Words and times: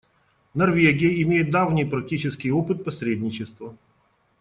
Норвегия 0.55 1.21
имеет 1.21 1.51
давний 1.51 1.85
практический 1.85 2.49
опыт 2.51 2.83
посредничества. 2.83 3.77